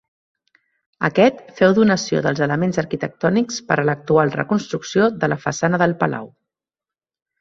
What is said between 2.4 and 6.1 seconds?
elements arquitectònics per a l'actual reconstrucció de la façana del